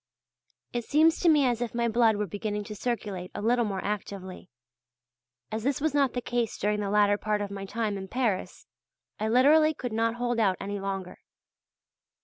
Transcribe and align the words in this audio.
It 0.73 0.83
seems 0.83 1.19
to 1.19 1.29
me 1.29 1.45
as 1.45 1.61
if 1.61 1.75
my 1.75 1.87
blood 1.87 2.15
were 2.15 2.25
beginning 2.25 2.63
to 2.63 2.75
circulate 2.75 3.29
a 3.35 3.41
little 3.43 3.65
more 3.65 3.85
actively. 3.85 4.49
As 5.51 5.61
this 5.61 5.79
was 5.79 5.93
not 5.93 6.13
the 6.13 6.23
case 6.23 6.57
during 6.57 6.79
the 6.79 6.89
latter 6.89 7.19
part 7.19 7.39
of 7.39 7.51
my 7.51 7.65
time 7.65 7.99
in 7.99 8.07
Paris, 8.07 8.65
I 9.19 9.27
literally 9.27 9.75
could 9.75 9.93
not 9.93 10.15
hold 10.15 10.39
out 10.39 10.57
any 10.59 10.79
longer. 10.79 11.19